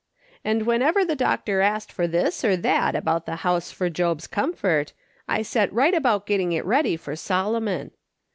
And 0.43 0.65
whenever 0.65 1.05
the 1.05 1.15
doctor 1.15 1.61
asked 1.61 1.91
for 1.91 2.07
this 2.07 2.43
or 2.43 2.57
that 2.57 2.95
about 2.95 3.27
the 3.27 3.35
house 3.45 3.69
for 3.69 3.87
Job's 3.87 4.25
comfort, 4.25 4.93
I 5.27 5.43
set 5.43 5.71
right 5.71 5.93
about 5.93 6.25
getting 6.25 6.53
it 6.53 6.65
ready 6.65 6.97
for 6.97 7.15
Solomon. 7.15 7.91